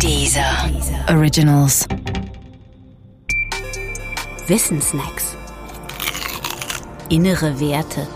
[0.00, 0.70] Dieser
[1.08, 1.86] Originals.
[4.46, 5.36] Wissensnacks.
[7.08, 8.06] Innere Werte.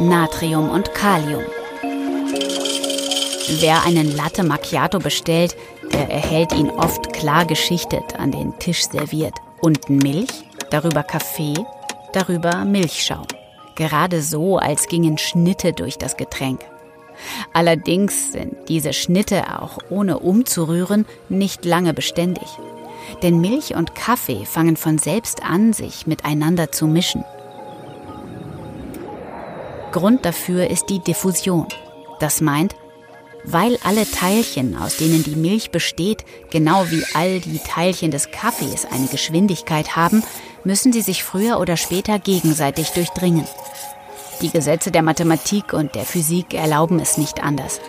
[0.00, 1.44] Natrium und Kalium.
[3.60, 5.56] Wer einen Latte Macchiato bestellt,
[5.92, 9.34] der erhält ihn oft klar geschichtet an den Tisch serviert.
[9.60, 11.54] Unten Milch, darüber Kaffee,
[12.12, 13.26] darüber Milchschaum.
[13.74, 16.60] Gerade so, als gingen Schnitte durch das Getränk.
[17.52, 22.48] Allerdings sind diese Schnitte auch ohne umzurühren nicht lange beständig.
[23.22, 27.24] Denn Milch und Kaffee fangen von selbst an, sich miteinander zu mischen.
[29.92, 31.66] Grund dafür ist die Diffusion.
[32.18, 32.74] Das meint,
[33.44, 38.86] weil alle Teilchen, aus denen die Milch besteht, genau wie all die Teilchen des Kaffees
[38.86, 40.22] eine Geschwindigkeit haben,
[40.64, 43.46] müssen sie sich früher oder später gegenseitig durchdringen.
[44.40, 47.80] Die Gesetze der Mathematik und der Physik erlauben es nicht anders.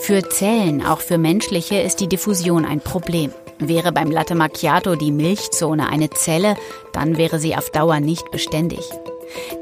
[0.00, 3.32] Für Zellen, auch für menschliche, ist die Diffusion ein Problem.
[3.58, 6.56] Wäre beim Latte Macchiato die Milchzone eine Zelle,
[6.92, 8.80] dann wäre sie auf Dauer nicht beständig.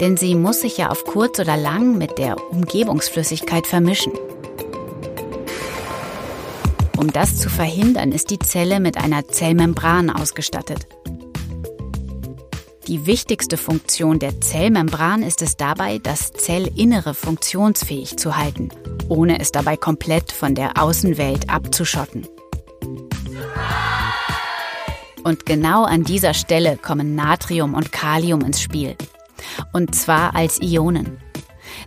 [0.01, 4.13] Denn sie muss sich ja auf kurz oder lang mit der Umgebungsflüssigkeit vermischen.
[6.99, 10.89] Um das zu verhindern, ist die Zelle mit einer Zellmembran ausgestattet.
[12.89, 18.71] Die wichtigste Funktion der Zellmembran ist es dabei, das Zellinnere funktionsfähig zu halten,
[19.09, 22.27] ohne es dabei komplett von der Außenwelt abzuschotten.
[25.23, 28.97] Und genau an dieser Stelle kommen Natrium und Kalium ins Spiel.
[29.73, 31.19] Und zwar als Ionen.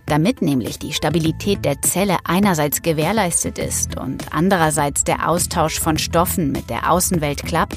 [0.06, 6.52] Damit nämlich die Stabilität der Zelle einerseits gewährleistet ist und andererseits der Austausch von Stoffen
[6.52, 7.76] mit der Außenwelt klappt,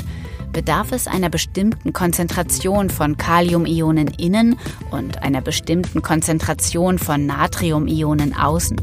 [0.51, 4.57] bedarf es einer bestimmten Konzentration von Kaliumionen innen
[4.89, 8.77] und einer bestimmten Konzentration von Natriumionen außen.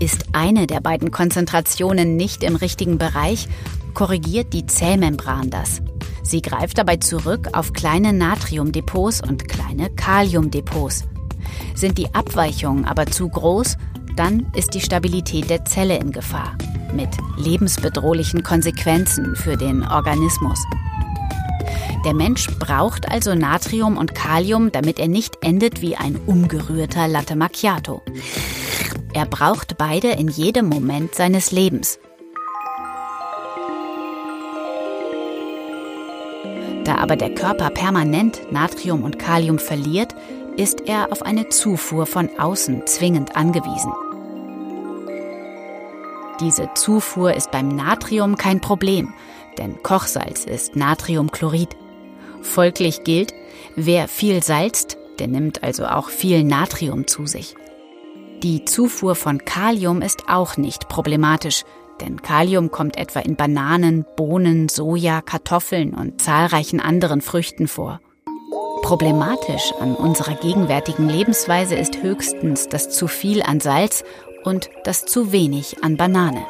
[0.00, 3.48] Ist eine der beiden Konzentrationen nicht im richtigen Bereich,
[3.92, 5.82] korrigiert die Zellmembran das.
[6.26, 11.04] Sie greift dabei zurück auf kleine Natriumdepots und kleine Kaliumdepots.
[11.76, 13.76] Sind die Abweichungen aber zu groß,
[14.16, 16.56] dann ist die Stabilität der Zelle in Gefahr
[16.92, 20.58] mit lebensbedrohlichen Konsequenzen für den Organismus.
[22.04, 27.36] Der Mensch braucht also Natrium und Kalium, damit er nicht endet wie ein umgerührter Latte
[27.36, 28.02] Macchiato.
[29.12, 32.00] Er braucht beide in jedem Moment seines Lebens.
[36.96, 40.14] Da aber der Körper permanent Natrium und Kalium verliert,
[40.56, 43.92] ist er auf eine Zufuhr von außen zwingend angewiesen.
[46.40, 49.12] Diese Zufuhr ist beim Natrium kein Problem,
[49.58, 51.76] denn Kochsalz ist Natriumchlorid.
[52.40, 53.34] Folglich gilt,
[53.74, 57.56] wer viel salzt, der nimmt also auch viel Natrium zu sich.
[58.42, 61.64] Die Zufuhr von Kalium ist auch nicht problematisch,
[62.00, 68.00] denn Kalium kommt etwa in Bananen, Bohnen, Soja, Kartoffeln und zahlreichen anderen Früchten vor.
[68.82, 74.04] Problematisch an unserer gegenwärtigen Lebensweise ist höchstens das zu viel an Salz
[74.44, 76.46] und das zu wenig an Banane.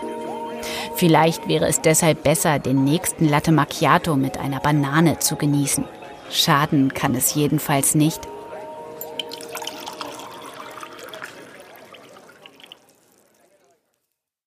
[0.95, 5.85] Vielleicht wäre es deshalb besser, den nächsten Latte Macchiato mit einer Banane zu genießen.
[6.31, 8.21] Schaden kann es jedenfalls nicht.